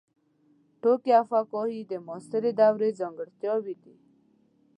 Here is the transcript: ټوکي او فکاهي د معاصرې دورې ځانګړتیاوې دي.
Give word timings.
ټوکي 0.81 1.11
او 1.19 1.23
فکاهي 1.31 1.81
د 1.87 1.93
معاصرې 2.05 2.51
دورې 2.59 2.89
ځانګړتیاوې 2.99 3.75
دي. 3.83 3.95